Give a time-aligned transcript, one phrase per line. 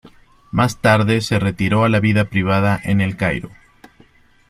[0.49, 3.51] Más tarde, se retiró a la vida privada en El Cairo.